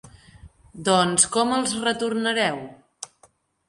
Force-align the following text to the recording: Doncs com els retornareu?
Doncs 0.87 1.27
com 1.37 1.55
els 1.61 1.79
retornareu? 1.87 2.63